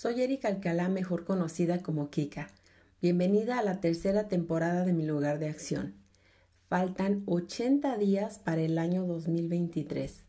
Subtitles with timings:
[0.00, 2.48] Soy Erika Alcalá, mejor conocida como Kika.
[3.02, 5.92] Bienvenida a la tercera temporada de Mi lugar de acción.
[6.70, 10.24] Faltan 80 días para el año 2023.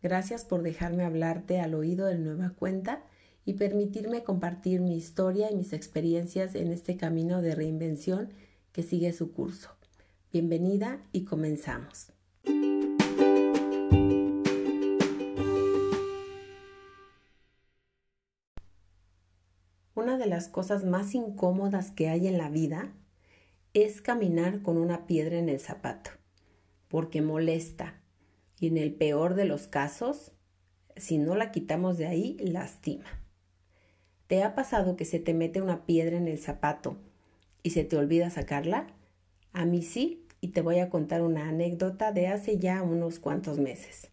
[0.00, 3.02] Gracias por dejarme hablarte al oído de nueva cuenta
[3.44, 8.28] y permitirme compartir mi historia y mis experiencias en este camino de reinvención
[8.70, 9.70] que sigue su curso.
[10.32, 12.12] Bienvenida y comenzamos.
[20.00, 22.94] Una de las cosas más incómodas que hay en la vida
[23.74, 26.10] es caminar con una piedra en el zapato,
[26.88, 28.00] porque molesta
[28.58, 30.32] y en el peor de los casos,
[30.96, 33.04] si no la quitamos de ahí, lastima.
[34.26, 36.96] ¿Te ha pasado que se te mete una piedra en el zapato
[37.62, 38.86] y se te olvida sacarla?
[39.52, 43.58] A mí sí, y te voy a contar una anécdota de hace ya unos cuantos
[43.58, 44.08] meses.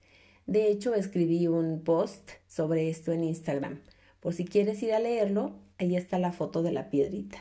[0.48, 3.80] De hecho, escribí un post sobre esto en Instagram.
[4.20, 7.38] Por si quieres ir a leerlo, ahí está la foto de la piedrita.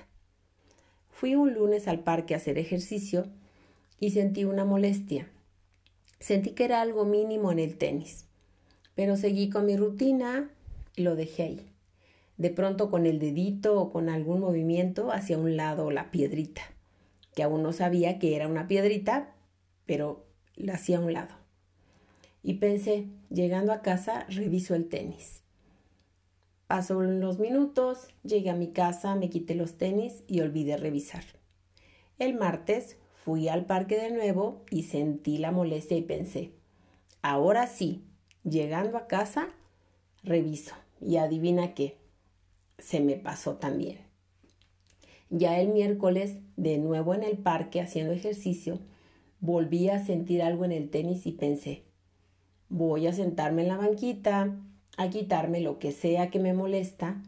[1.11, 3.27] Fui un lunes al parque a hacer ejercicio
[3.99, 5.29] y sentí una molestia.
[6.21, 8.27] Sentí que era algo mínimo en el tenis,
[8.95, 10.51] pero seguí con mi rutina
[10.95, 11.67] y lo dejé ahí.
[12.37, 16.63] De pronto con el dedito o con algún movimiento hacia un lado la piedrita,
[17.35, 19.35] que aún no sabía que era una piedrita,
[19.87, 21.35] pero la hacía a un lado.
[22.43, 25.43] Y pensé, llegando a casa, reviso el tenis.
[26.67, 31.25] Pasó los minutos, llegué a mi casa, me quité los tenis y olvidé revisar.
[32.19, 36.53] El martes fui al parque de nuevo y sentí la molestia y pensé,
[37.23, 38.05] ahora sí,
[38.43, 39.49] llegando a casa,
[40.23, 40.75] reviso.
[41.01, 41.99] Y adivina qué,
[42.79, 43.99] se me pasó también.
[45.29, 48.79] Ya el miércoles, de nuevo en el parque haciendo ejercicio,
[49.41, 51.85] volví a sentir algo en el tenis y pensé,
[52.69, 54.57] voy a sentarme en la banquita,
[54.97, 57.23] a quitarme lo que sea que me molesta,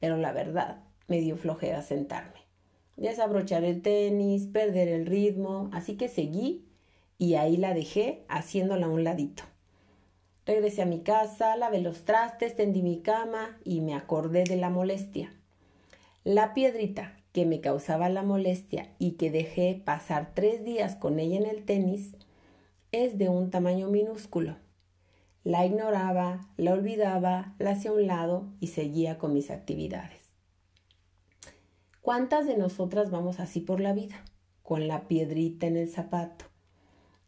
[0.00, 2.40] pero la verdad me dio flojera sentarme.
[2.96, 6.64] Desabrochar el tenis, perder el ritmo, así que seguí
[7.18, 9.44] y ahí la dejé haciéndola a un ladito.
[10.46, 14.68] Regresé a mi casa, lavé los trastes, tendí mi cama y me acordé de la
[14.68, 15.32] molestia.
[16.22, 21.38] La piedrita que me causaba la molestia y que dejé pasar tres días con ella
[21.38, 22.14] en el tenis
[22.92, 24.56] es de un tamaño minúsculo.
[25.44, 30.32] La ignoraba, la olvidaba, la hacía a un lado y seguía con mis actividades.
[32.00, 34.24] ¿Cuántas de nosotras vamos así por la vida?
[34.62, 36.46] Con la piedrita en el zapato,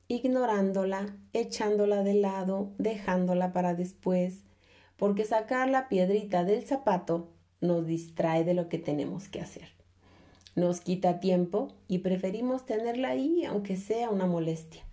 [0.08, 4.44] ignorándola, echándola de lado, dejándola para después,
[4.96, 9.68] porque sacar la piedrita del zapato nos distrae de lo que tenemos que hacer.
[10.54, 14.85] Nos quita tiempo y preferimos tenerla ahí aunque sea una molestia.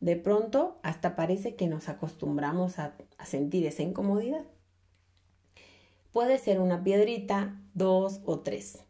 [0.00, 4.44] De pronto hasta parece que nos acostumbramos a, sentir esa incomodidad.
[6.12, 8.84] Puede ser una piedrita, dos o tres.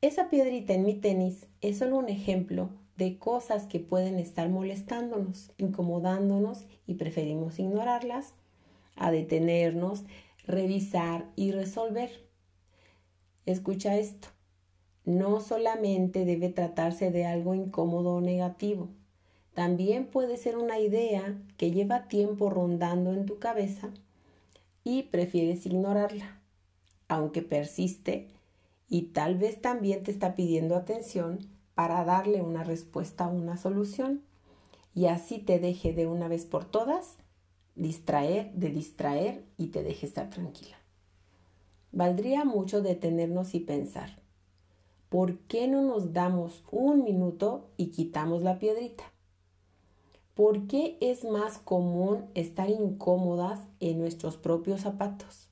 [0.00, 5.52] Esa piedrita en mi tenis es solo un ejemplo de cosas que pueden estar molestándonos,
[5.58, 8.34] incomodándonos y preferimos ignorarlas,
[8.96, 10.04] a detenernos,
[10.46, 12.10] revisar y resolver.
[13.46, 14.28] Escucha esto.
[15.04, 18.90] No solamente debe tratarse de algo incómodo o negativo,
[19.54, 23.90] también puede ser una idea que lleva tiempo rondando en tu cabeza
[24.84, 26.40] y prefieres ignorarla,
[27.08, 28.28] aunque persiste
[28.88, 31.38] y tal vez también te está pidiendo atención
[31.74, 34.22] para darle una respuesta o una solución
[34.94, 37.16] y así te deje de una vez por todas
[37.74, 40.76] distraer, de distraer y te deje estar tranquila.
[41.92, 44.10] Valdría mucho detenernos y pensar,
[45.08, 49.04] ¿por qué no nos damos un minuto y quitamos la piedrita?
[50.34, 55.48] ¿Por qué es más común estar incómodas en nuestros propios zapatos?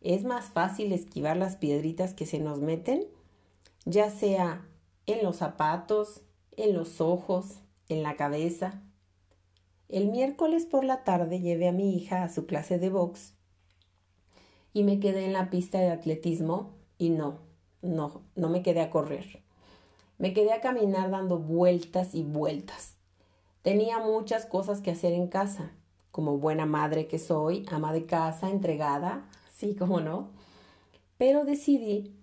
[0.00, 3.06] ¿Es más fácil esquivar las piedritas que se nos meten?
[3.84, 4.66] Ya sea
[5.06, 6.22] en los zapatos,
[6.56, 8.82] en los ojos, en la cabeza.
[9.88, 13.34] El miércoles por la tarde llevé a mi hija a su clase de box
[14.72, 17.40] y me quedé en la pista de atletismo y no,
[17.80, 19.42] no, no me quedé a correr.
[20.18, 22.97] Me quedé a caminar dando vueltas y vueltas.
[23.62, 25.72] Tenía muchas cosas que hacer en casa,
[26.10, 30.30] como buena madre que soy, ama de casa, entregada, sí, como no.
[31.16, 32.14] Pero decidí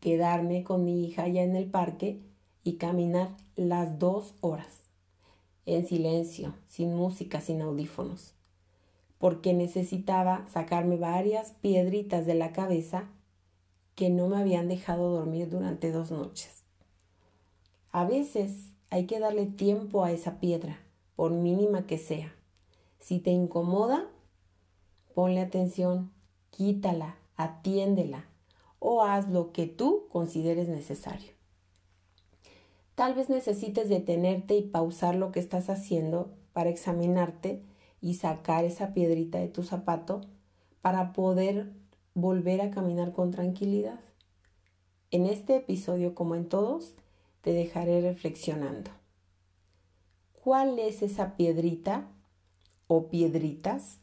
[0.00, 2.20] quedarme con mi hija ya en el parque
[2.64, 4.82] y caminar las dos horas,
[5.66, 8.34] en silencio, sin música, sin audífonos,
[9.18, 13.08] porque necesitaba sacarme varias piedritas de la cabeza
[13.94, 16.64] que no me habían dejado dormir durante dos noches.
[17.90, 20.78] A veces hay que darle tiempo a esa piedra,
[21.16, 22.34] por mínima que sea.
[22.98, 24.06] Si te incomoda,
[25.14, 26.12] ponle atención,
[26.50, 28.26] quítala, atiéndela
[28.80, 31.32] o haz lo que tú consideres necesario.
[32.94, 37.62] Tal vez necesites detenerte y pausar lo que estás haciendo para examinarte
[38.02, 40.20] y sacar esa piedrita de tu zapato
[40.82, 41.72] para poder
[42.12, 44.00] volver a caminar con tranquilidad.
[45.10, 46.94] En este episodio, como en todos,
[47.42, 48.90] te dejaré reflexionando.
[50.32, 52.08] ¿Cuál es esa piedrita
[52.86, 53.98] o piedritas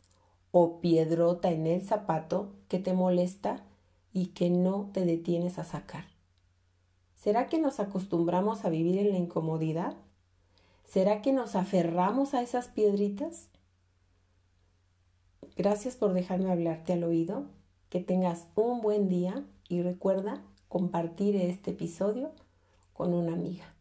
[0.52, 3.66] o piedrota en el zapato que te molesta
[4.14, 6.06] y que no te detienes a sacar?
[7.16, 9.98] ¿Será que nos acostumbramos a vivir en la incomodidad?
[10.86, 13.50] ¿Será que nos aferramos a esas piedritas?
[15.56, 17.48] Gracias por dejarme hablarte al oído.
[17.90, 22.32] Que tengas un buen día y recuerda compartir este episodio
[23.00, 23.79] con una amiga.